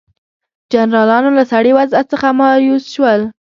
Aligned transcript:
جنرالانو 0.73 1.29
له 1.37 1.43
سړې 1.51 1.71
وضع 1.77 2.01
څخه 2.11 2.27
مایوس 2.39 2.83
شول. 2.93 3.21